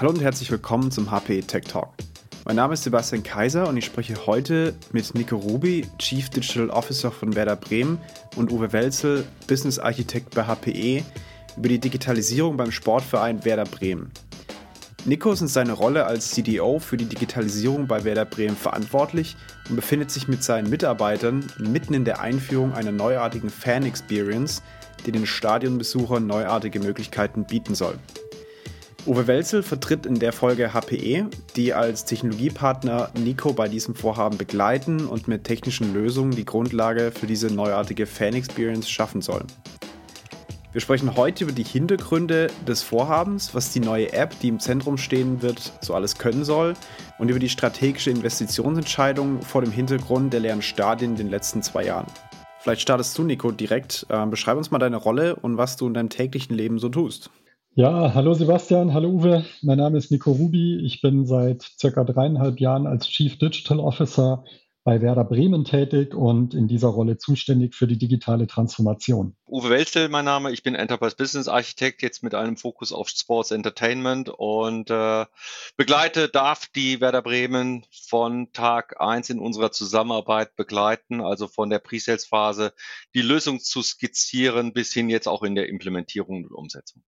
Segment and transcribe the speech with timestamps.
[0.00, 1.88] Hallo und herzlich willkommen zum HP Tech Talk.
[2.44, 7.10] Mein Name ist Sebastian Kaiser und ich spreche heute mit Nico Ruby, Chief Digital Officer
[7.10, 7.98] von Werder Bremen
[8.36, 11.02] und Uwe Welzel, Business Architekt bei HPE,
[11.56, 14.12] über die Digitalisierung beim Sportverein Werder Bremen.
[15.04, 19.34] Nico ist in seiner Rolle als CDO für die Digitalisierung bei Werder Bremen verantwortlich
[19.68, 24.62] und befindet sich mit seinen Mitarbeitern mitten in der Einführung einer neuartigen Fan-Experience,
[25.06, 27.98] die den Stadionbesuchern neuartige Möglichkeiten bieten soll.
[29.08, 35.06] Uwe Welzel vertritt in der Folge HPE, die als Technologiepartner Nico bei diesem Vorhaben begleiten
[35.06, 39.46] und mit technischen Lösungen die Grundlage für diese neuartige Fan-Experience schaffen sollen.
[40.72, 44.98] Wir sprechen heute über die Hintergründe des Vorhabens, was die neue App, die im Zentrum
[44.98, 46.74] stehen wird, so alles können soll
[47.18, 51.86] und über die strategische Investitionsentscheidung vor dem Hintergrund der leeren Stadien in den letzten zwei
[51.86, 52.08] Jahren.
[52.60, 54.04] Vielleicht startest du, Nico, direkt.
[54.10, 57.30] Äh, beschreib uns mal deine Rolle und was du in deinem täglichen Leben so tust.
[57.78, 59.44] Ja, hallo Sebastian, hallo Uwe.
[59.62, 60.84] Mein Name ist Nico Rubi.
[60.84, 64.42] Ich bin seit circa dreieinhalb Jahren als Chief Digital Officer
[64.82, 69.36] bei Werder Bremen tätig und in dieser Rolle zuständig für die digitale Transformation.
[69.46, 70.50] Uwe Welzel, mein Name.
[70.50, 75.26] Ich bin Enterprise Business Architekt, jetzt mit einem Fokus auf Sports Entertainment und äh,
[75.76, 81.78] begleite, darf die Werder Bremen von Tag eins in unserer Zusammenarbeit begleiten, also von der
[81.78, 82.72] Pre-Sales-Phase
[83.14, 87.04] die Lösung zu skizzieren bis hin jetzt auch in der Implementierung und Umsetzung.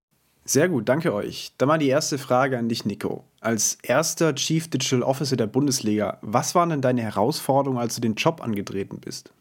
[0.51, 1.53] Sehr gut, danke euch.
[1.59, 3.23] Dann mal die erste Frage an dich, Nico.
[3.41, 8.17] Als erster Chief Digital Officer der Bundesliga, was waren denn deine Herausforderungen, als du den
[8.17, 9.33] Job angetreten bist?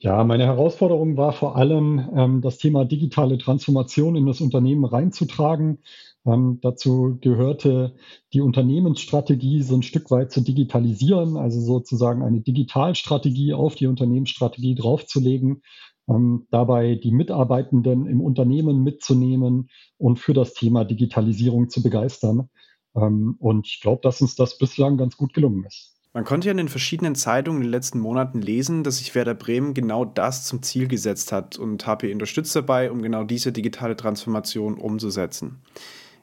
[0.00, 5.78] Ja, meine Herausforderung war vor allem, ähm, das Thema digitale Transformation in das Unternehmen reinzutragen.
[6.26, 7.94] Ähm, dazu gehörte
[8.34, 14.74] die Unternehmensstrategie so ein Stück weit zu digitalisieren, also sozusagen eine Digitalstrategie auf die Unternehmensstrategie
[14.74, 15.62] draufzulegen
[16.08, 22.48] ähm, dabei die Mitarbeitenden im Unternehmen mitzunehmen und für das Thema Digitalisierung zu begeistern.
[22.96, 25.94] Ähm, und ich glaube, dass uns das bislang ganz gut gelungen ist.
[26.16, 29.34] Man konnte ja in den verschiedenen Zeitungen in den letzten Monaten lesen, dass sich Werder
[29.34, 33.96] Bremen genau das zum Ziel gesetzt hat und HP unterstützt dabei, um genau diese digitale
[33.96, 35.60] Transformation umzusetzen.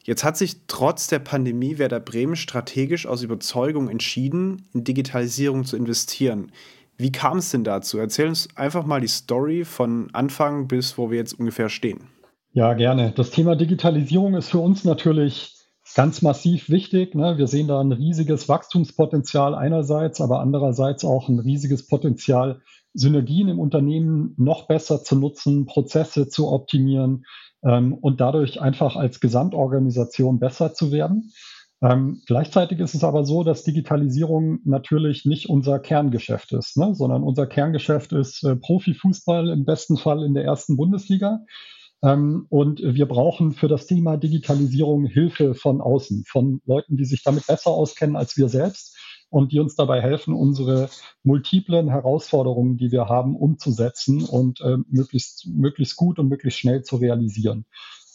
[0.03, 5.75] Jetzt hat sich trotz der Pandemie Werder Bremen strategisch aus Überzeugung entschieden, in Digitalisierung zu
[5.75, 6.53] investieren.
[7.01, 7.97] Wie kam es denn dazu?
[7.97, 12.01] Erzähl uns einfach mal die Story von Anfang bis wo wir jetzt ungefähr stehen.
[12.53, 13.11] Ja, gerne.
[13.15, 15.55] Das Thema Digitalisierung ist für uns natürlich
[15.95, 17.15] ganz massiv wichtig.
[17.15, 17.39] Ne?
[17.39, 22.61] Wir sehen da ein riesiges Wachstumspotenzial einerseits, aber andererseits auch ein riesiges Potenzial,
[22.93, 27.25] Synergien im Unternehmen noch besser zu nutzen, Prozesse zu optimieren
[27.63, 31.31] ähm, und dadurch einfach als Gesamtorganisation besser zu werden.
[31.83, 36.93] Ähm, gleichzeitig ist es aber so, dass Digitalisierung natürlich nicht unser Kerngeschäft ist, ne?
[36.93, 41.39] sondern unser Kerngeschäft ist äh, Profifußball im besten Fall in der ersten Bundesliga.
[42.03, 47.23] Ähm, und wir brauchen für das Thema Digitalisierung Hilfe von außen, von Leuten, die sich
[47.23, 48.95] damit besser auskennen als wir selbst
[49.31, 50.89] und die uns dabei helfen, unsere
[51.23, 56.97] multiplen Herausforderungen, die wir haben, umzusetzen und äh, möglichst, möglichst gut und möglichst schnell zu
[56.97, 57.65] realisieren.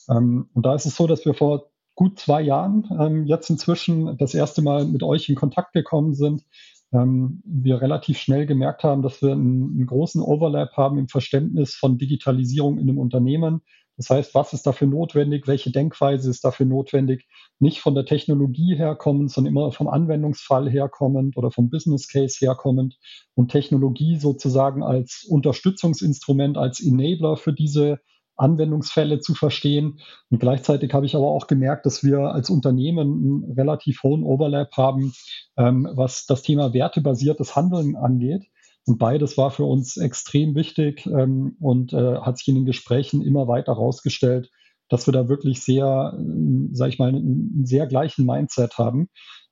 [0.09, 4.17] Ähm, und da ist es so, dass wir vor gut zwei Jahren ähm, jetzt inzwischen
[4.19, 6.45] das erste Mal mit euch in Kontakt gekommen sind.
[6.93, 11.75] Ähm, wir relativ schnell gemerkt haben, dass wir einen, einen, großen Overlap haben im Verständnis
[11.75, 13.63] von Digitalisierung in einem Unternehmen.
[13.97, 15.49] Das heißt, was ist dafür notwendig?
[15.49, 17.27] Welche Denkweise ist dafür notwendig?
[17.59, 22.99] Nicht von der Technologie herkommend, sondern immer vom Anwendungsfall herkommend oder vom Business Case herkommend
[23.35, 28.01] und Technologie sozusagen als Unterstützungsinstrument, als Enabler für diese
[28.37, 30.01] Anwendungsfälle zu verstehen.
[30.31, 34.77] Und gleichzeitig habe ich aber auch gemerkt, dass wir als Unternehmen einen relativ hohen Overlap
[34.77, 35.13] haben,
[35.57, 38.45] ähm, was das Thema wertebasiertes Handeln angeht.
[38.87, 43.21] Und beides war für uns extrem wichtig ähm, und äh, hat sich in den Gesprächen
[43.21, 44.51] immer weiter herausgestellt,
[44.89, 49.09] dass wir da wirklich sehr, äh, sag ich mal, einen sehr gleichen Mindset haben.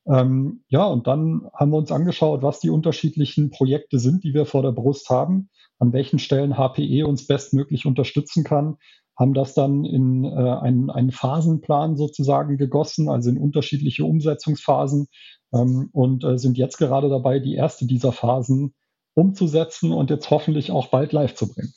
[0.07, 4.45] Ähm, ja, und dann haben wir uns angeschaut, was die unterschiedlichen Projekte sind, die wir
[4.45, 5.49] vor der Brust haben
[5.79, 8.77] an welchen Stellen HPE uns bestmöglich unterstützen kann,
[9.17, 15.07] haben das dann in äh, einen, einen Phasenplan sozusagen gegossen, also in unterschiedliche Umsetzungsphasen
[15.53, 18.73] ähm, und äh, sind jetzt gerade dabei, die erste dieser Phasen
[19.13, 21.73] umzusetzen und jetzt hoffentlich auch bald live zu bringen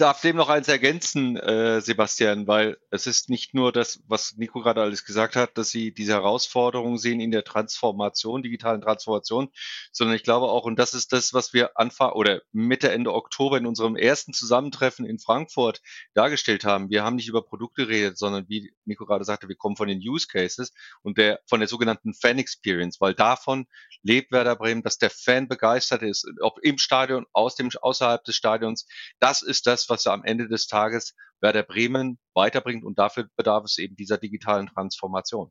[0.00, 4.60] darf dem noch eins ergänzen, äh, Sebastian, weil es ist nicht nur das, was Nico
[4.60, 9.50] gerade alles gesagt hat, dass sie diese Herausforderungen sehen in der Transformation, digitalen Transformation,
[9.92, 13.58] sondern ich glaube auch, und das ist das, was wir Anfang oder Mitte, Ende Oktober
[13.58, 15.82] in unserem ersten Zusammentreffen in Frankfurt
[16.14, 16.88] dargestellt haben.
[16.88, 20.00] Wir haben nicht über Produkte geredet, sondern wie Nico gerade sagte, wir kommen von den
[20.00, 23.66] Use Cases und der, von der sogenannten Fan Experience, weil davon
[24.02, 28.36] lebt Werder Bremen, dass der Fan begeistert ist, ob im Stadion, aus dem, außerhalb des
[28.36, 28.86] Stadions.
[29.18, 33.78] Das ist das, was am Ende des Tages Werder Bremen weiterbringt und dafür bedarf es
[33.78, 35.50] eben dieser digitalen Transformation.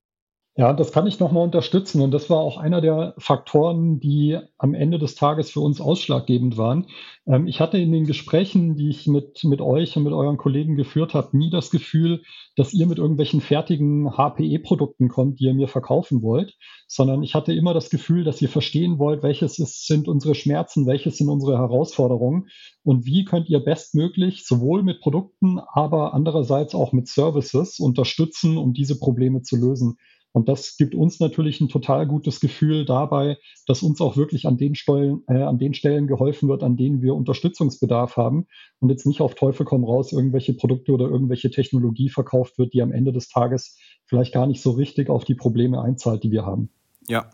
[0.59, 2.01] Ja, das kann ich nochmal unterstützen.
[2.01, 6.57] Und das war auch einer der Faktoren, die am Ende des Tages für uns ausschlaggebend
[6.57, 6.88] waren.
[7.25, 10.75] Ähm, ich hatte in den Gesprächen, die ich mit, mit euch und mit euren Kollegen
[10.75, 12.23] geführt habe, nie das Gefühl,
[12.57, 16.57] dass ihr mit irgendwelchen fertigen HPE-Produkten kommt, die ihr mir verkaufen wollt,
[16.89, 20.85] sondern ich hatte immer das Gefühl, dass ihr verstehen wollt, welches ist, sind unsere Schmerzen,
[20.88, 22.50] welches sind unsere Herausforderungen
[22.83, 28.73] und wie könnt ihr bestmöglich sowohl mit Produkten, aber andererseits auch mit Services unterstützen, um
[28.73, 29.95] diese Probleme zu lösen.
[30.31, 34.57] Und das gibt uns natürlich ein total gutes Gefühl dabei, dass uns auch wirklich an
[34.57, 38.45] den, Stellen, äh, an den Stellen geholfen wird, an denen wir Unterstützungsbedarf haben
[38.79, 42.81] und jetzt nicht auf Teufel komm raus irgendwelche Produkte oder irgendwelche Technologie verkauft wird, die
[42.81, 46.45] am Ende des Tages vielleicht gar nicht so richtig auf die Probleme einzahlt, die wir
[46.45, 46.69] haben.
[47.07, 47.29] Ja,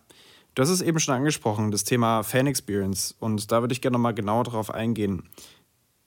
[0.57, 3.15] hast es eben schon angesprochen, das Thema Fan Experience.
[3.19, 5.24] Und da würde ich gerne nochmal genauer drauf eingehen.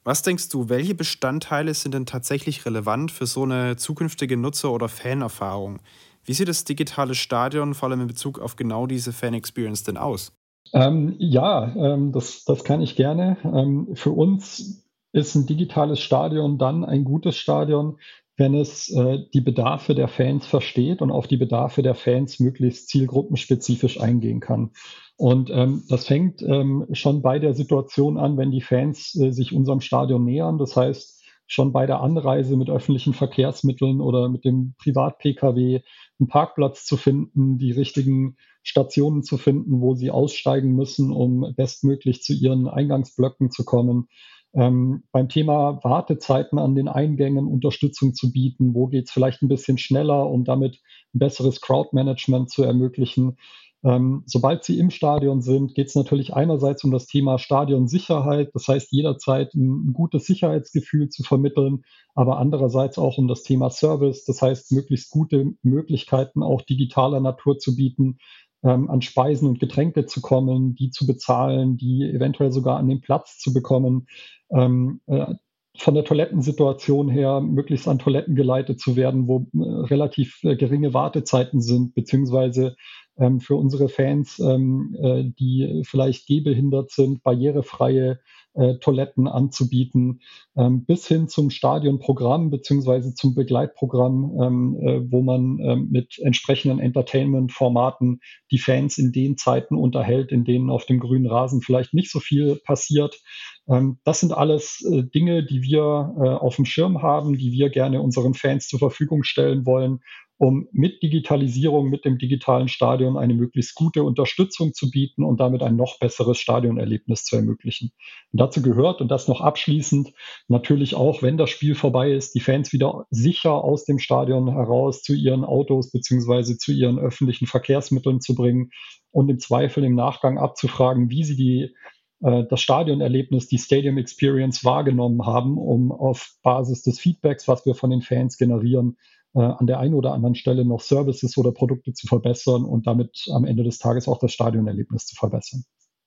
[0.05, 4.89] Was denkst du, welche Bestandteile sind denn tatsächlich relevant für so eine zukünftige Nutzer- oder
[4.89, 5.81] Fanerfahrung?
[6.29, 10.33] Wie sieht das digitale Stadion vor allem in Bezug auf genau diese Fan-Experience denn aus?
[10.75, 13.39] Ähm, ja, ähm, das, das kann ich gerne.
[13.45, 17.97] Ähm, für uns ist ein digitales Stadion dann ein gutes Stadion,
[18.37, 22.91] wenn es äh, die Bedarfe der Fans versteht und auf die Bedarfe der Fans möglichst
[22.91, 24.73] zielgruppenspezifisch eingehen kann.
[25.17, 29.55] Und ähm, das fängt ähm, schon bei der Situation an, wenn die Fans äh, sich
[29.55, 30.59] unserem Stadion nähern.
[30.59, 31.18] Das heißt,
[31.49, 35.81] schon bei der Anreise mit öffentlichen Verkehrsmitteln oder mit dem Privat-Pkw
[36.21, 42.23] einen Parkplatz zu finden, die richtigen Stationen zu finden, wo sie aussteigen müssen, um bestmöglich
[42.23, 44.09] zu ihren Eingangsblöcken zu kommen.
[44.55, 49.49] Ähm, beim Thema Wartezeiten an den Eingängen Unterstützung zu bieten, wo geht es vielleicht ein
[49.49, 50.81] bisschen schneller, um damit
[51.15, 53.39] ein besseres Crowdmanagement zu ermöglichen.
[53.85, 58.67] Ähm, sobald sie im Stadion sind, geht es natürlich einerseits um das Thema Stadionsicherheit, das
[58.67, 61.85] heißt jederzeit ein, ein, gutes Sicherheitsgefühl zu vermitteln,
[62.15, 67.59] aber andererseits auch um das Thema Service, das heißt möglichst gute Möglichkeiten auch digitaler Natur
[67.59, 68.19] zu bieten,
[68.65, 73.01] ähm, an Speisen und Getränke zu kommen, die zu bezahlen, die eventuell sogar an den
[73.01, 74.09] Platz zu bekommen.
[74.51, 75.35] Ähm, äh,
[75.77, 80.93] von der Toilettensituation her möglichst an Toiletten geleitet zu werden, wo äh, relativ äh, geringe
[80.93, 82.75] Wartezeiten sind, beziehungsweise
[83.19, 88.21] ähm, für unsere Fans, ähm, äh, die vielleicht gehbehindert sind, barrierefreie
[88.55, 90.21] äh, Toiletten anzubieten,
[90.57, 96.81] ähm, bis hin zum Stadionprogramm beziehungsweise zum Begleitprogramm, ähm, äh, wo man ähm, mit entsprechenden
[96.81, 98.21] Entertainment-Formaten
[98.51, 102.21] die Fans in den Zeiten unterhält, in denen auf dem grünen Rasen vielleicht nicht so
[102.21, 103.21] viel passiert.
[103.69, 107.71] Ähm, das sind alles äh, Dinge, die wir äh, auf dem Schirm haben, die wir
[107.71, 110.01] gerne unseren Fans zur Verfügung stellen wollen
[110.39, 115.63] um mit Digitalisierung, mit dem digitalen Stadion eine möglichst gute Unterstützung zu bieten und damit
[115.63, 117.91] ein noch besseres Stadionerlebnis zu ermöglichen.
[118.33, 120.13] Und dazu gehört, und das noch abschließend,
[120.47, 125.03] natürlich auch, wenn das Spiel vorbei ist, die Fans wieder sicher aus dem Stadion heraus
[125.03, 128.71] zu ihren Autos beziehungsweise zu ihren öffentlichen Verkehrsmitteln zu bringen
[129.11, 131.75] und im Zweifel im Nachgang abzufragen, wie sie die
[132.23, 137.75] äh, das Stadionerlebnis, die Stadium Experience wahrgenommen haben, um auf Basis des Feedbacks, was wir
[137.75, 138.97] von den Fans generieren,
[139.35, 143.27] äh, an der einen oder anderen Stelle noch Services oder Produkte zu verbessern und damit
[143.33, 145.65] am Ende des Tages auch das Stadionerlebnis zu verbessern.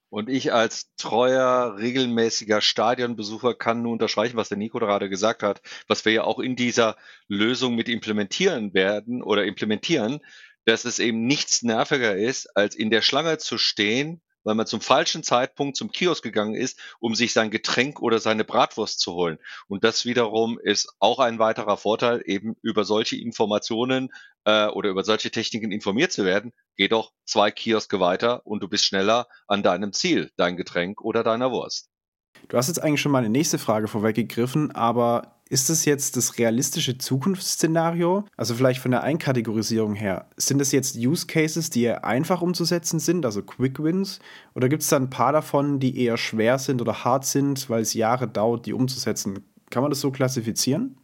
[0.10, 5.62] Und ich als treuer, regelmäßiger Stadionbesucher kann nur unterstreichen, was der Nico gerade gesagt hat,
[5.88, 6.98] was wir ja auch in dieser
[7.30, 10.20] Lösung mit implementieren werden oder implementieren,
[10.66, 14.81] dass es eben nichts nerviger ist, als in der Schlange zu stehen weil man zum
[14.81, 19.38] falschen Zeitpunkt zum Kiosk gegangen ist, um sich sein Getränk oder seine Bratwurst zu holen.
[19.67, 24.10] Und das wiederum ist auch ein weiterer Vorteil, eben über solche Informationen
[24.45, 26.53] äh, oder über solche Techniken informiert zu werden.
[26.75, 31.24] Geh doch zwei Kioske weiter und du bist schneller an deinem Ziel, dein Getränk oder
[31.24, 31.90] deiner Wurst.
[32.48, 36.38] Du hast jetzt eigentlich schon mal eine nächste Frage vorweggegriffen, aber ist es jetzt das
[36.38, 38.24] realistische Zukunftsszenario?
[38.38, 40.30] Also vielleicht von der Einkategorisierung her.
[40.38, 44.20] Sind es jetzt Use Cases, die eher einfach umzusetzen sind, also Quick Wins?
[44.54, 47.82] Oder gibt es da ein paar davon, die eher schwer sind oder hart sind, weil
[47.82, 49.44] es Jahre dauert, die umzusetzen?
[49.70, 50.96] Kann man das so klassifizieren?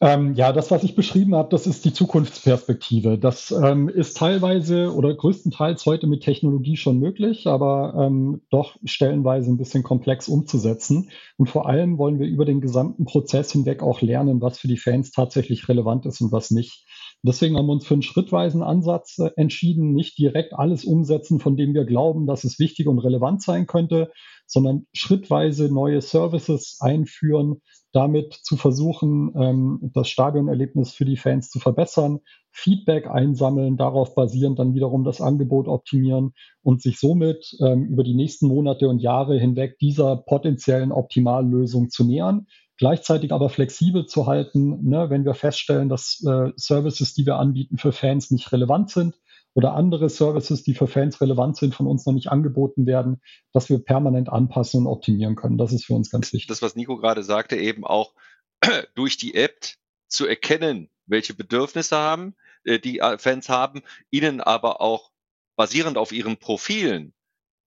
[0.00, 3.16] Ähm, ja, das, was ich beschrieben habe, das ist die Zukunftsperspektive.
[3.16, 9.50] Das ähm, ist teilweise oder größtenteils heute mit Technologie schon möglich, aber ähm, doch stellenweise
[9.50, 11.10] ein bisschen komplex umzusetzen.
[11.36, 14.78] Und vor allem wollen wir über den gesamten Prozess hinweg auch lernen, was für die
[14.78, 16.84] Fans tatsächlich relevant ist und was nicht.
[17.22, 21.56] Deswegen haben wir uns für einen schrittweisen Ansatz äh, entschieden, nicht direkt alles umsetzen, von
[21.56, 24.10] dem wir glauben, dass es wichtig und relevant sein könnte,
[24.46, 31.60] sondern schrittweise neue Services einführen, damit zu versuchen, ähm, das Stadionerlebnis für die Fans zu
[31.60, 32.20] verbessern,
[32.50, 38.14] Feedback einsammeln, darauf basierend dann wiederum das Angebot optimieren und sich somit ähm, über die
[38.14, 42.46] nächsten Monate und Jahre hinweg dieser potenziellen Optimallösung zu nähern
[42.76, 47.78] gleichzeitig aber flexibel zu halten, ne, wenn wir feststellen, dass äh, Services, die wir anbieten
[47.78, 49.14] für Fans nicht relevant sind,
[49.54, 53.68] oder andere Services, die für Fans relevant sind, von uns noch nicht angeboten werden, dass
[53.68, 55.58] wir permanent anpassen und optimieren können.
[55.58, 56.48] Das ist für uns ganz wichtig.
[56.48, 58.14] Das, was Nico gerade sagte, eben auch
[58.94, 59.60] durch die App
[60.08, 62.34] zu erkennen, welche Bedürfnisse haben,
[62.64, 65.12] äh, die äh, Fans haben, ihnen aber auch
[65.56, 67.14] basierend auf ihren Profilen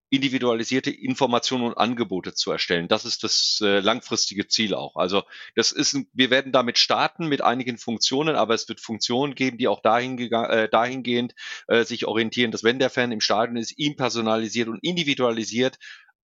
[0.09, 2.87] individualisierte Informationen und Angebote zu erstellen.
[2.87, 4.95] Das ist das äh, langfristige Ziel auch.
[4.95, 5.23] Also
[5.55, 9.67] das ist, wir werden damit starten mit einigen Funktionen, aber es wird Funktionen geben, die
[9.67, 11.35] auch dahin äh, dahingehend
[11.67, 15.77] äh, sich orientieren, dass wenn der Fan im Stadion ist, ihm personalisiert und individualisiert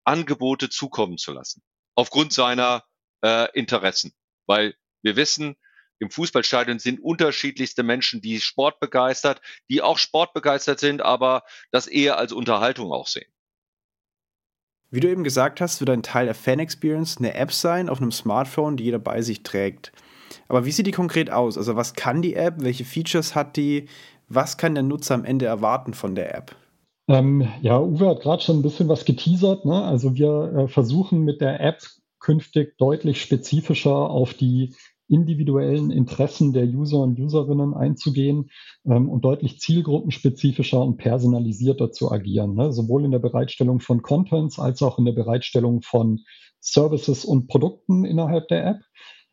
[0.04, 1.64] Angebote zukommen zu lassen.
[1.96, 2.84] Aufgrund seiner
[3.24, 4.14] äh, Interessen.
[4.46, 5.56] Weil wir wissen,
[6.00, 12.18] im Fußballstadion sind unterschiedlichste Menschen, die Sport begeistert, die auch sportbegeistert sind, aber das eher
[12.18, 13.32] als Unterhaltung auch sehen.
[14.92, 18.12] Wie du eben gesagt hast, wird ein Teil der Fan-Experience eine App sein auf einem
[18.12, 19.94] Smartphone, die jeder bei sich trägt.
[20.50, 21.58] Aber wie sieht die konkret aus?
[21.58, 22.56] Also was kann die App?
[22.58, 23.88] Welche Features hat die?
[24.28, 26.56] Was kann der Nutzer am Ende erwarten von der App?
[27.08, 29.64] Ähm, ja, Uwe hat gerade schon ein bisschen was geteasert.
[29.64, 29.82] Ne?
[29.82, 31.80] Also wir äh, versuchen mit der App
[32.20, 34.76] künftig deutlich spezifischer auf die
[35.12, 38.50] individuellen Interessen der User und Userinnen einzugehen
[38.86, 42.72] ähm, und deutlich zielgruppenspezifischer und personalisierter zu agieren, ne?
[42.72, 46.22] sowohl in der Bereitstellung von Contents als auch in der Bereitstellung von
[46.62, 48.78] Services und Produkten innerhalb der App.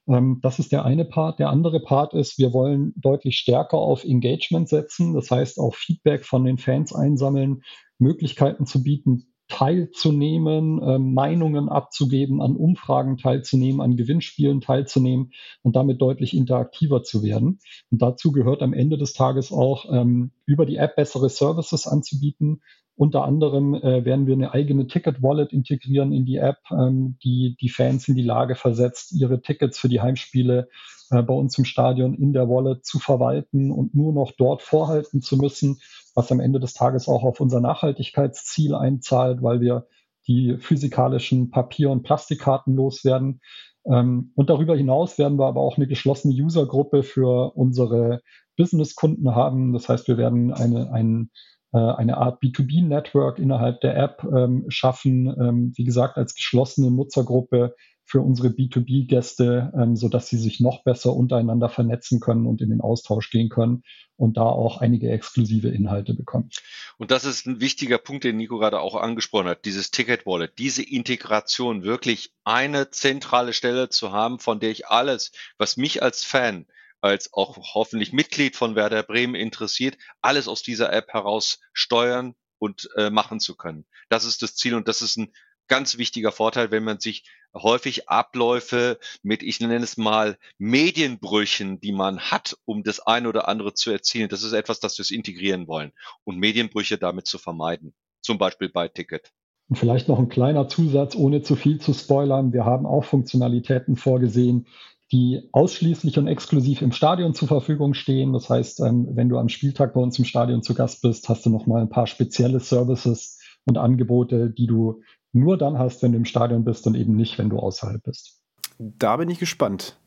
[0.08, 1.38] Ähm, das ist der eine Part.
[1.38, 6.24] Der andere Part ist, wir wollen deutlich stärker auf Engagement setzen, das heißt auch Feedback
[6.24, 7.62] von den Fans einsammeln,
[7.98, 16.00] Möglichkeiten zu bieten, teilzunehmen, äh, Meinungen abzugeben, an Umfragen teilzunehmen, an Gewinnspielen teilzunehmen und damit
[16.00, 17.58] deutlich interaktiver zu werden.
[17.90, 22.60] Und dazu gehört am Ende des Tages auch, ähm, über die App bessere Services anzubieten.
[22.94, 27.68] Unter anderem äh, werden wir eine eigene Ticket-Wallet integrieren in die App, ähm, die die
[27.68, 30.68] Fans in die Lage versetzt, ihre Tickets für die Heimspiele
[31.10, 35.22] äh, bei uns im Stadion in der Wallet zu verwalten und nur noch dort vorhalten
[35.22, 35.80] zu müssen
[36.18, 39.86] was am Ende des Tages auch auf unser Nachhaltigkeitsziel einzahlt, weil wir
[40.26, 43.40] die physikalischen Papier- und Plastikkarten loswerden.
[43.86, 48.20] Ähm, und darüber hinaus werden wir aber auch eine geschlossene Usergruppe für unsere
[48.56, 49.72] Business-Kunden haben.
[49.72, 51.30] Das heißt, wir werden eine, ein,
[51.72, 57.76] äh, eine Art B2B-Network innerhalb der App ähm, schaffen, ähm, wie gesagt, als geschlossene Nutzergruppe
[58.08, 62.80] für unsere B2B-Gäste, ähm, sodass sie sich noch besser untereinander vernetzen können und in den
[62.80, 63.82] Austausch gehen können
[64.16, 66.48] und da auch einige exklusive Inhalte bekommen.
[66.96, 70.58] Und das ist ein wichtiger Punkt, den Nico gerade auch angesprochen hat, dieses Ticket Wallet,
[70.58, 76.24] diese Integration, wirklich eine zentrale Stelle zu haben, von der ich alles, was mich als
[76.24, 76.66] Fan
[77.00, 82.88] als auch hoffentlich Mitglied von Werder Bremen interessiert, alles aus dieser App heraus steuern und
[82.96, 83.86] äh, machen zu können.
[84.08, 85.32] Das ist das Ziel und das ist ein
[85.68, 91.92] ganz wichtiger Vorteil, wenn man sich häufig Abläufe mit, ich nenne es mal, Medienbrüchen, die
[91.92, 94.28] man hat, um das eine oder andere zu erzielen.
[94.28, 95.92] Das ist etwas, das wir integrieren wollen
[96.24, 97.94] und Medienbrüche damit zu vermeiden.
[98.20, 99.32] Zum Beispiel bei Ticket.
[99.68, 102.52] Und vielleicht noch ein kleiner Zusatz, ohne zu viel zu spoilern.
[102.52, 104.66] Wir haben auch Funktionalitäten vorgesehen,
[105.12, 108.32] die ausschließlich und exklusiv im Stadion zur Verfügung stehen.
[108.32, 111.46] Das heißt, ähm, wenn du am Spieltag bei uns im Stadion zu Gast bist, hast
[111.46, 115.02] du noch mal ein paar spezielle Services und Angebote, die du
[115.38, 118.40] nur dann hast, wenn du im Stadion bist und eben nicht, wenn du außerhalb bist.
[118.78, 119.98] Da bin ich gespannt.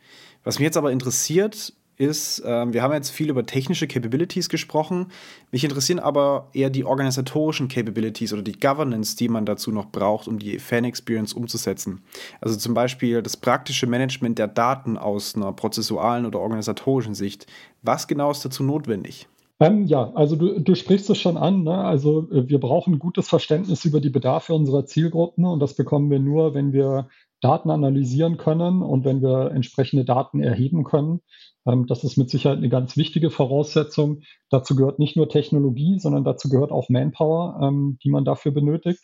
[0.44, 5.08] Was mich jetzt aber interessiert, ist, äh, wir haben jetzt viel über technische Capabilities gesprochen.
[5.52, 10.28] Mich interessieren aber eher die organisatorischen Capabilities oder die Governance, die man dazu noch braucht,
[10.28, 12.02] um die Fan-Experience umzusetzen.
[12.42, 17.46] Also zum Beispiel das praktische Management der Daten aus einer prozessualen oder organisatorischen Sicht.
[17.84, 19.28] Was genau ist dazu notwendig?
[19.62, 21.64] Ähm, ja, also du, du sprichst es schon an.
[21.64, 21.78] Ne?
[21.78, 26.20] Also äh, wir brauchen gutes Verständnis über die Bedarfe unserer Zielgruppen und das bekommen wir
[26.20, 27.10] nur, wenn wir
[27.42, 31.22] Daten analysieren können und wenn wir entsprechende Daten erheben können.
[31.68, 34.24] Ähm, das ist mit Sicherheit eine ganz wichtige Voraussetzung.
[34.50, 39.02] Dazu gehört nicht nur Technologie, sondern dazu gehört auch Manpower, ähm, die man dafür benötigt.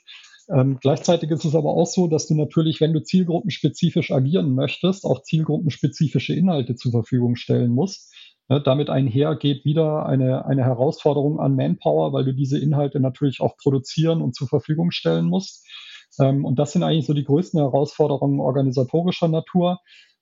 [0.50, 5.06] Ähm, gleichzeitig ist es aber auch so, dass du natürlich, wenn du zielgruppenspezifisch agieren möchtest,
[5.06, 8.12] auch zielgruppenspezifische Inhalte zur Verfügung stellen musst.
[8.50, 13.42] Ne, damit einher geht wieder eine, eine Herausforderung an Manpower, weil du diese Inhalte natürlich
[13.42, 15.68] auch produzieren und zur Verfügung stellen musst.
[16.20, 19.80] Ähm, und das sind eigentlich so die größten Herausforderungen organisatorischer Natur.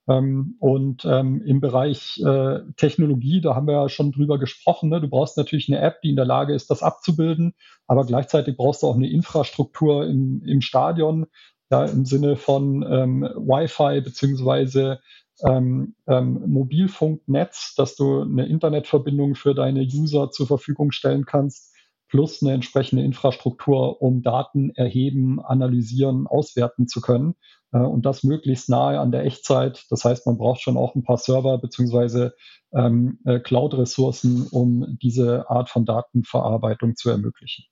[0.07, 5.01] Ähm, und ähm, im Bereich äh, Technologie, da haben wir ja schon drüber gesprochen, ne?
[5.01, 7.53] du brauchst natürlich eine App, die in der Lage ist, das abzubilden,
[7.87, 11.25] aber gleichzeitig brauchst du auch eine Infrastruktur im, im Stadion,
[11.71, 14.99] ja, im Sinne von ähm, Wi-Fi beziehungsweise
[15.43, 21.73] ähm, ähm, Mobilfunknetz, dass du eine Internetverbindung für deine User zur Verfügung stellen kannst,
[22.07, 27.35] plus eine entsprechende Infrastruktur, um Daten erheben, analysieren, auswerten zu können.
[27.73, 29.85] äh, und das möglichst nahe an der Echtzeit.
[29.89, 32.35] Das heißt, man braucht schon auch ein paar Server beziehungsweise
[32.73, 37.65] ähm, äh, Cloud-Ressourcen, um diese Art von Datenverarbeitung zu ermöglichen.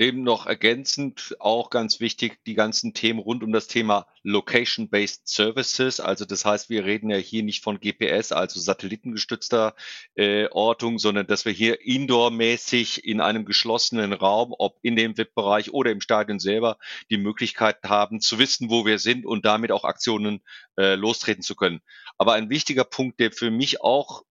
[0.00, 5.98] Dem noch ergänzend auch ganz wichtig, die ganzen Themen rund um das Thema Location-Based Services.
[5.98, 9.74] Also das heißt, wir reden ja hier nicht von GPS, also satellitengestützter
[10.14, 15.72] äh, Ortung, sondern dass wir hier indoor-mäßig in einem geschlossenen Raum, ob in dem VIP-Bereich
[15.72, 16.78] oder im Stadion selber,
[17.10, 20.42] die Möglichkeit haben zu wissen, wo wir sind und damit auch Aktionen
[20.78, 21.80] äh, lostreten zu können.
[22.18, 24.22] Aber ein wichtiger Punkt, der für mich auch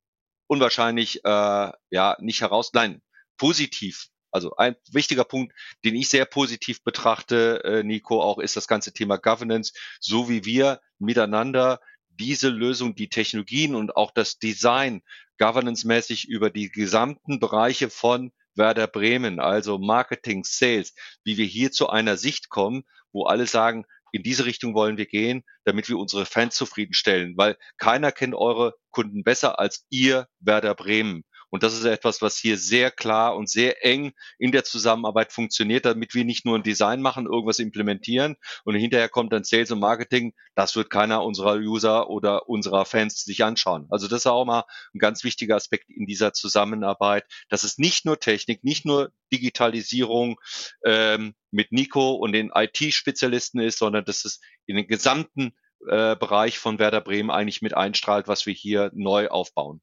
[0.48, 3.02] unwahrscheinlich äh, ja nicht heraus, nein,
[3.38, 5.54] positiv also ein wichtiger Punkt,
[5.84, 10.46] den ich sehr positiv betrachte, äh, Nico, auch ist das ganze Thema Governance, so wie
[10.46, 11.80] wir miteinander
[12.10, 15.02] diese Lösung, die Technologien und auch das Design
[15.38, 21.90] governance-mäßig über die gesamten Bereiche von Werder Bremen, also Marketing, Sales, wie wir hier zu
[21.90, 26.26] einer Sicht kommen, wo alle sagen, in diese Richtung wollen wir gehen, damit wir unsere
[26.26, 31.24] Fans zufriedenstellen, weil keiner kennt eure Kunden besser als ihr Werder Bremen.
[31.50, 35.86] Und das ist etwas, was hier sehr klar und sehr eng in der Zusammenarbeit funktioniert,
[35.86, 38.36] damit wir nicht nur ein Design machen, irgendwas implementieren
[38.66, 40.34] und hinterher kommt dann Sales und Marketing.
[40.56, 43.88] Das wird keiner unserer User oder unserer Fans sich anschauen.
[43.90, 48.06] Also das ist auch mal ein ganz wichtiger Aspekt in dieser Zusammenarbeit, dass es nicht
[48.06, 50.40] nur Technik, nicht nur Digitalisierung
[50.86, 55.54] ähm, mit Nico und den IT-Spezialisten ist, sondern dass es in den gesamten
[55.88, 59.82] äh, Bereich von Werder Bremen eigentlich mit einstrahlt, was wir hier neu aufbauen.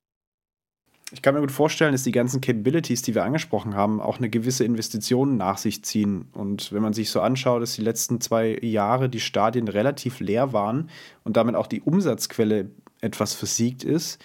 [1.14, 4.28] Ich kann mir gut vorstellen, dass die ganzen Capabilities, die wir angesprochen haben, auch eine
[4.28, 6.26] gewisse Investition nach sich ziehen.
[6.32, 10.52] Und wenn man sich so anschaut, dass die letzten zwei Jahre die Stadien relativ leer
[10.52, 10.90] waren
[11.22, 12.68] und damit auch die Umsatzquelle
[13.00, 14.18] etwas versiegt ist,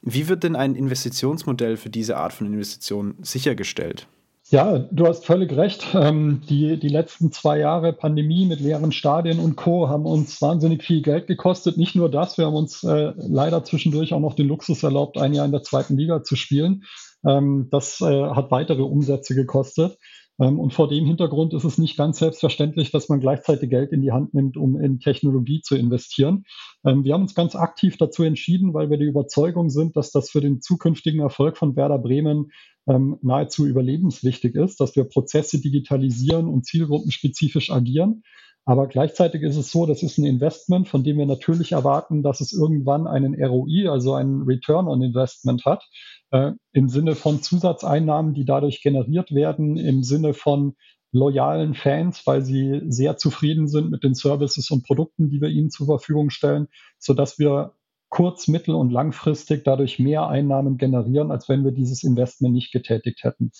[0.00, 4.08] wie wird denn ein Investitionsmodell für diese Art von Investitionen sichergestellt?
[4.52, 5.86] Ja, du hast völlig recht.
[5.94, 9.88] Ähm, die, die letzten zwei Jahre Pandemie mit leeren Stadien und Co.
[9.88, 11.76] haben uns wahnsinnig viel Geld gekostet.
[11.76, 15.34] Nicht nur das, wir haben uns äh, leider zwischendurch auch noch den Luxus erlaubt, ein
[15.34, 16.82] Jahr in der zweiten Liga zu spielen.
[17.24, 19.98] Ähm, das äh, hat weitere Umsätze gekostet.
[20.40, 24.02] Ähm, und vor dem Hintergrund ist es nicht ganz selbstverständlich, dass man gleichzeitig Geld in
[24.02, 26.44] die Hand nimmt, um in Technologie zu investieren.
[26.84, 30.30] Ähm, wir haben uns ganz aktiv dazu entschieden, weil wir die Überzeugung sind, dass das
[30.30, 32.50] für den zukünftigen Erfolg von Werder Bremen
[32.88, 38.22] ähm, nahezu überlebenswichtig ist, dass wir Prozesse digitalisieren und zielgruppenspezifisch agieren.
[38.64, 42.40] Aber gleichzeitig ist es so, das ist ein Investment, von dem wir natürlich erwarten, dass
[42.40, 45.82] es irgendwann einen ROI, also einen Return on Investment hat
[46.30, 50.76] äh, im Sinne von Zusatzeinnahmen, die dadurch generiert werden, im Sinne von
[51.12, 55.70] loyalen Fans, weil sie sehr zufrieden sind mit den Services und Produkten, die wir ihnen
[55.70, 57.74] zur Verfügung stellen, so dass wir
[58.10, 63.24] kurz-, mittel- und langfristig dadurch mehr Einnahmen generieren, als wenn wir dieses Investment nicht getätigt
[63.24, 63.50] hätten.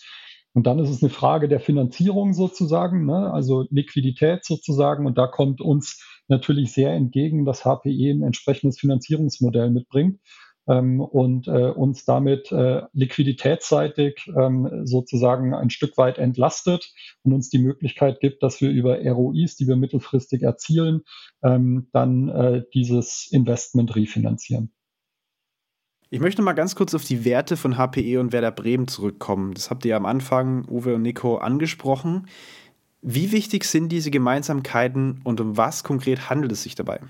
[0.53, 3.33] Und dann ist es eine Frage der Finanzierung sozusagen, ne?
[3.33, 5.07] also Liquidität sozusagen.
[5.07, 10.19] Und da kommt uns natürlich sehr entgegen, dass HPE ein entsprechendes Finanzierungsmodell mitbringt
[10.67, 16.93] und äh, uns damit äh, liquiditätsseitig ähm, sozusagen ein Stück weit entlastet
[17.23, 21.03] und uns die Möglichkeit gibt, dass wir über ROIs, die wir mittelfristig erzielen,
[21.43, 24.73] ähm, dann äh, dieses Investment refinanzieren.
[26.13, 29.55] Ich möchte mal ganz kurz auf die Werte von HPE und Werder Bremen zurückkommen.
[29.55, 32.27] Das habt ihr am Anfang, Uwe und Nico, angesprochen.
[33.01, 37.01] Wie wichtig sind diese Gemeinsamkeiten und um was konkret handelt es sich dabei?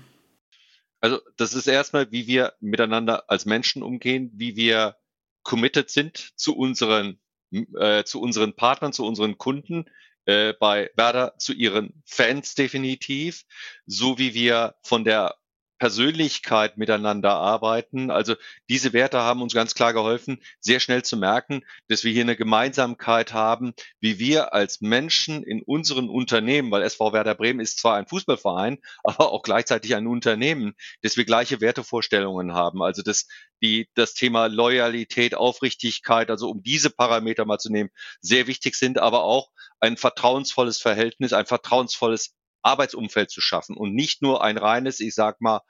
[1.01, 4.97] Also das ist erstmal, wie wir miteinander als Menschen umgehen, wie wir
[5.43, 7.19] committed sind zu unseren,
[7.51, 9.85] äh, zu unseren Partnern, zu unseren Kunden,
[10.25, 13.45] äh, bei Werder zu ihren Fans definitiv,
[13.87, 15.35] so wie wir von der
[15.81, 18.11] Persönlichkeit miteinander arbeiten.
[18.11, 18.35] Also
[18.69, 22.35] diese Werte haben uns ganz klar geholfen, sehr schnell zu merken, dass wir hier eine
[22.35, 27.95] Gemeinsamkeit haben, wie wir als Menschen in unseren Unternehmen, weil SV Werder Bremen ist zwar
[27.95, 32.83] ein Fußballverein, aber auch gleichzeitig ein Unternehmen, dass wir gleiche Wertevorstellungen haben.
[32.83, 33.25] Also dass
[33.63, 37.89] die, das Thema Loyalität, Aufrichtigkeit, also um diese Parameter mal zu nehmen,
[38.19, 44.21] sehr wichtig sind, aber auch ein vertrauensvolles Verhältnis, ein vertrauensvolles Arbeitsumfeld zu schaffen und nicht
[44.21, 45.61] nur ein reines, ich sag mal,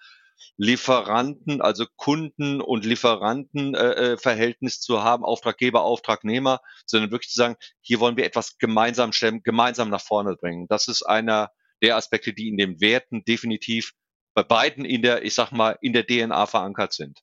[0.57, 7.99] Lieferanten, also Kunden und Lieferantenverhältnis äh, zu haben, Auftraggeber, Auftragnehmer, sondern wirklich zu sagen, hier
[7.99, 10.67] wollen wir etwas gemeinsam stellen, gemeinsam nach vorne bringen.
[10.67, 11.51] Das ist einer
[11.81, 13.93] der Aspekte, die in den Werten definitiv
[14.33, 17.19] bei beiden in der, ich sag mal, in der DNA verankert sind.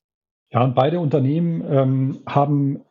[0.51, 2.83] Ja, und beide Unternehmen ähm, haben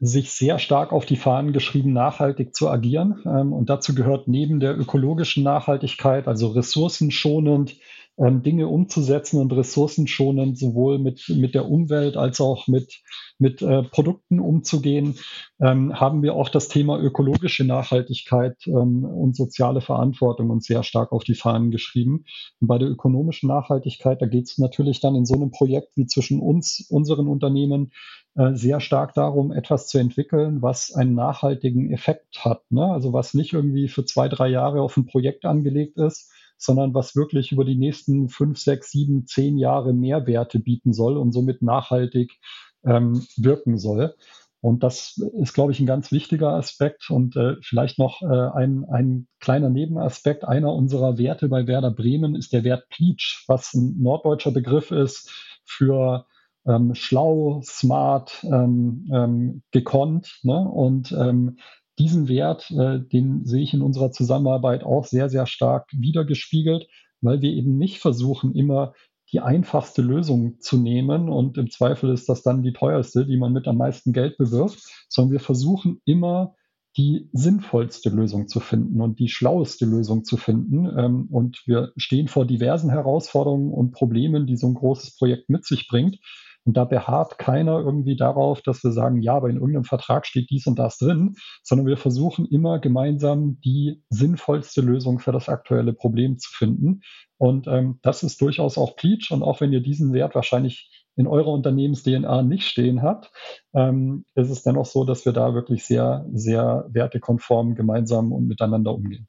[0.00, 3.22] sich sehr stark auf die Fahnen geschrieben, nachhaltig zu agieren.
[3.26, 7.76] Ähm, und dazu gehört neben der ökologischen Nachhaltigkeit, also ressourcenschonend,
[8.20, 13.00] ähm, Dinge umzusetzen und ressourcenschonend sowohl mit, mit der Umwelt als auch mit,
[13.38, 15.16] mit äh, Produkten umzugehen,
[15.60, 21.12] ähm, haben wir auch das Thema ökologische Nachhaltigkeit ähm, und soziale Verantwortung uns sehr stark
[21.12, 22.24] auf die Fahnen geschrieben.
[22.60, 26.06] Und bei der ökonomischen Nachhaltigkeit, da geht es natürlich dann in so einem Projekt wie
[26.06, 27.92] zwischen uns, unseren Unternehmen,
[28.36, 32.62] äh, sehr stark darum, etwas zu entwickeln, was einen nachhaltigen Effekt hat.
[32.70, 32.84] Ne?
[32.84, 36.30] Also was nicht irgendwie für zwei, drei Jahre auf ein Projekt angelegt ist,
[36.60, 41.32] sondern was wirklich über die nächsten fünf, sechs, sieben, zehn Jahre Mehrwerte bieten soll und
[41.32, 42.38] somit nachhaltig
[42.84, 44.14] ähm, wirken soll.
[44.62, 48.84] Und das ist, glaube ich, ein ganz wichtiger Aspekt und äh, vielleicht noch äh, ein,
[48.84, 50.44] ein kleiner Nebenaspekt.
[50.44, 55.30] Einer unserer Werte bei Werder Bremen ist der Wert Pleach, was ein norddeutscher Begriff ist
[55.64, 56.26] für
[56.66, 60.40] ähm, schlau, smart, ähm, ähm, gekonnt.
[60.42, 60.60] Ne?
[60.68, 61.56] Und ähm,
[62.00, 66.88] diesen Wert, äh, den sehe ich in unserer Zusammenarbeit auch sehr, sehr stark wiedergespiegelt,
[67.20, 68.94] weil wir eben nicht versuchen, immer
[69.32, 73.52] die einfachste Lösung zu nehmen und im Zweifel ist das dann die teuerste, die man
[73.52, 76.56] mit am meisten Geld bewirft, sondern wir versuchen immer
[76.96, 80.86] die sinnvollste Lösung zu finden und die schlaueste Lösung zu finden.
[80.98, 85.64] Ähm, und wir stehen vor diversen Herausforderungen und Problemen, die so ein großes Projekt mit
[85.64, 86.18] sich bringt.
[86.64, 90.50] Und da beharrt keiner irgendwie darauf, dass wir sagen, ja, aber in irgendeinem Vertrag steht
[90.50, 95.92] dies und das drin, sondern wir versuchen immer gemeinsam die sinnvollste Lösung für das aktuelle
[95.92, 97.00] Problem zu finden.
[97.38, 99.30] Und ähm, das ist durchaus auch Pleach.
[99.30, 103.30] Und auch wenn ihr diesen Wert wahrscheinlich in eurer Unternehmens-DNA nicht stehen habt,
[103.74, 108.94] ähm, ist es dennoch so, dass wir da wirklich sehr, sehr wertekonform gemeinsam und miteinander
[108.94, 109.28] umgehen.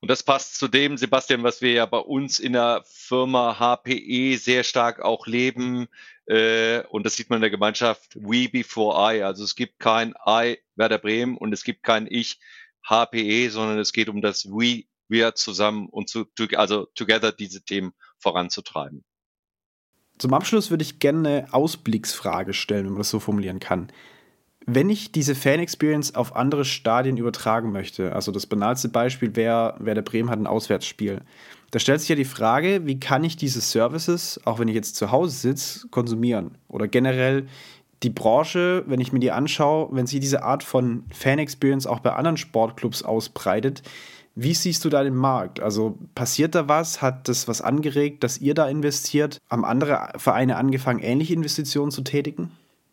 [0.00, 4.38] Und das passt zu dem, Sebastian, was wir ja bei uns in der Firma HPE
[4.38, 5.88] sehr stark auch leben.
[6.30, 9.22] Äh, und das sieht man in der Gemeinschaft We Before I.
[9.22, 12.38] Also es gibt kein I Werder Bremen und es gibt kein Ich
[12.88, 17.92] HPE, sondern es geht um das We, wir zusammen und zu, also together diese Themen
[18.18, 19.04] voranzutreiben.
[20.18, 23.90] Zum Abschluss würde ich gerne eine Ausblicksfrage stellen, wenn man das so formulieren kann
[24.66, 30.02] wenn ich diese Fan-Experience auf andere Stadien übertragen möchte, also das banalste Beispiel wäre, Werder
[30.02, 31.22] Bremen hat ein Auswärtsspiel,
[31.70, 34.96] da stellt sich ja die Frage, wie kann ich diese Services, auch wenn ich jetzt
[34.96, 36.52] zu Hause sitze, konsumieren?
[36.68, 37.46] Oder generell
[38.02, 42.12] die Branche, wenn ich mir die anschaue, wenn sie diese Art von Fan-Experience auch bei
[42.12, 43.82] anderen Sportclubs ausbreitet,
[44.34, 45.60] wie siehst du da den Markt?
[45.60, 47.02] Also passiert da was?
[47.02, 49.38] Hat das was angeregt, dass ihr da investiert?
[49.50, 52.50] Haben andere Vereine angefangen, ähnliche Investitionen zu tätigen?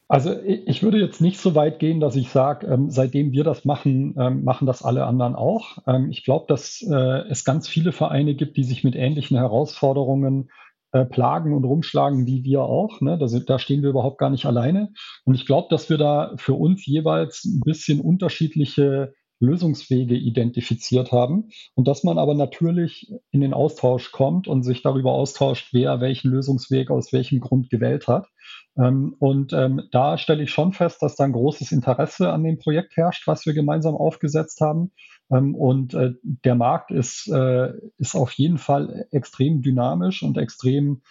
[0.10, 3.66] Also ich würde jetzt nicht so weit gehen, dass ich sage, ähm, seitdem wir das
[3.66, 5.80] machen, ähm, machen das alle anderen auch.
[5.86, 10.50] Ähm, ich glaube, dass äh, es ganz viele Vereine gibt, die sich mit ähnlichen Herausforderungen
[10.94, 13.02] äh, plagen und rumschlagen wie wir auch.
[13.02, 13.18] Ne?
[13.18, 14.94] Da, da stehen wir überhaupt gar nicht alleine.
[15.26, 21.50] Und ich glaube, dass wir da für uns jeweils ein bisschen unterschiedliche Lösungswege identifiziert haben
[21.76, 26.32] und dass man aber natürlich in den Austausch kommt und sich darüber austauscht, wer welchen
[26.32, 28.28] Lösungsweg aus welchem Grund gewählt hat.
[28.78, 32.60] Ähm, und ähm, da stelle ich schon fest, dass da ein großes Interesse an dem
[32.60, 34.92] Projekt herrscht, was wir gemeinsam aufgesetzt haben.
[35.32, 41.02] Ähm, und äh, der Markt ist, äh, ist auf jeden Fall extrem dynamisch und extrem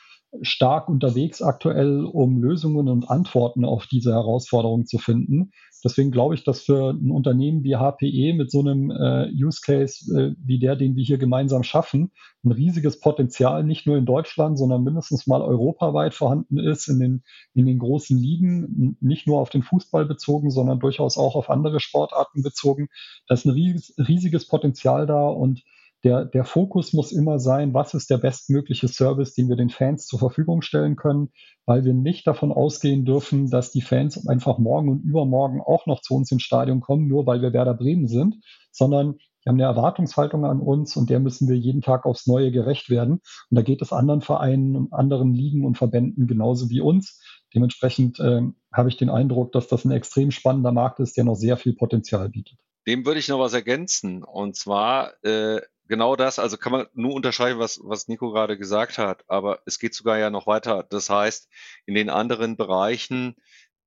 [0.42, 5.51] stark unterwegs aktuell, um Lösungen und Antworten auf diese Herausforderungen zu finden.
[5.85, 10.12] Deswegen glaube ich, dass für ein Unternehmen wie HPE mit so einem äh, Use Case
[10.12, 12.11] äh, wie der, den wir hier gemeinsam schaffen,
[12.44, 17.22] ein riesiges Potenzial nicht nur in Deutschland, sondern mindestens mal europaweit vorhanden ist, in den,
[17.55, 21.81] in den großen Ligen, nicht nur auf den Fußball bezogen, sondern durchaus auch auf andere
[21.81, 22.88] Sportarten bezogen.
[23.29, 25.62] Da ist ein riesiges Potenzial da und
[26.07, 30.07] der, der Fokus muss immer sein, was ist der bestmögliche Service, den wir den Fans
[30.07, 31.31] zur Verfügung stellen können,
[31.64, 36.01] weil wir nicht davon ausgehen dürfen, dass die Fans einfach morgen und übermorgen auch noch
[36.03, 38.37] zu uns ins Stadion kommen, nur weil wir Werder Bremen sind,
[38.71, 42.53] sondern wir haben eine Erwartungshaltung an uns und der müssen wir jeden Tag aufs Neue
[42.53, 43.14] gerecht werden.
[43.51, 47.21] Und da geht es anderen Vereinen, anderen Ligen und Verbänden genauso wie uns.
[47.53, 48.42] Dementsprechend äh,
[48.73, 51.75] habe ich den Eindruck, dass das ein extrem spannender Markt ist, der noch sehr viel
[51.75, 52.59] Potenzial bietet.
[52.87, 54.23] Dem würde ich noch was ergänzen.
[54.23, 58.99] Und zwar äh, genau das, also kann man nur unterscheiden, was, was Nico gerade gesagt
[58.99, 60.85] hat, aber es geht sogar ja noch weiter.
[60.88, 61.49] Das heißt,
[61.87, 63.37] in den anderen Bereichen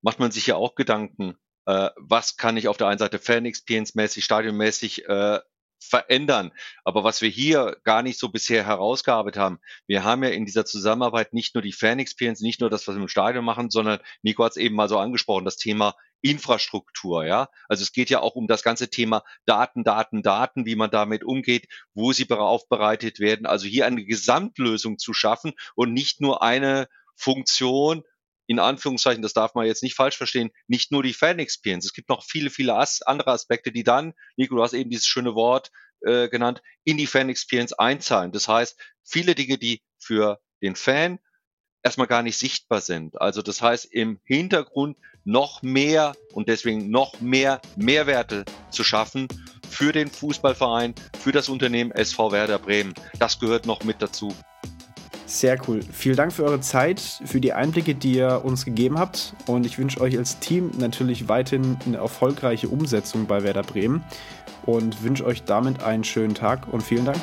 [0.01, 1.35] macht man sich ja auch Gedanken,
[1.65, 5.39] äh, was kann ich auf der einen Seite Fan-Experience-mäßig, stadionmäßig äh,
[5.79, 6.51] verändern.
[6.83, 10.65] Aber was wir hier gar nicht so bisher herausgearbeitet haben, wir haben ja in dieser
[10.65, 14.43] Zusammenarbeit nicht nur die Fan-Experience, nicht nur das, was wir im Stadion machen, sondern Nico
[14.43, 17.49] hat es eben mal so angesprochen, das Thema Infrastruktur, ja.
[17.67, 21.23] Also es geht ja auch um das ganze Thema Daten, Daten, Daten, wie man damit
[21.23, 23.45] umgeht, wo sie aufbereitet werden.
[23.45, 28.03] Also hier eine Gesamtlösung zu schaffen und nicht nur eine Funktion,
[28.47, 31.85] in Anführungszeichen, das darf man jetzt nicht falsch verstehen, nicht nur die Fan-Experience.
[31.85, 35.05] Es gibt noch viele, viele As andere Aspekte, die dann, Nico, du hast eben dieses
[35.05, 35.69] schöne Wort
[36.01, 38.31] äh, genannt, in die Fan-Experience einzahlen.
[38.31, 41.19] Das heißt, viele Dinge, die für den Fan
[41.83, 43.21] erstmal gar nicht sichtbar sind.
[43.21, 44.97] Also das heißt, im Hintergrund
[45.29, 49.27] noch mehr und deswegen noch mehr Mehrwerte zu schaffen
[49.69, 52.93] für den Fußballverein, für das Unternehmen SV Werder Bremen.
[53.19, 54.33] Das gehört noch mit dazu.
[55.27, 55.81] Sehr cool.
[55.93, 59.35] Vielen Dank für eure Zeit, für die Einblicke, die ihr uns gegeben habt.
[59.45, 64.03] Und ich wünsche euch als Team natürlich weiterhin eine erfolgreiche Umsetzung bei Werder Bremen
[64.65, 67.21] und wünsche euch damit einen schönen Tag und vielen Dank.